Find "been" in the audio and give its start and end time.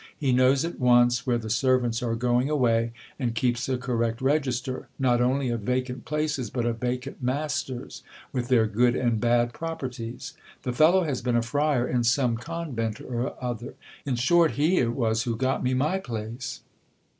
11.21-11.35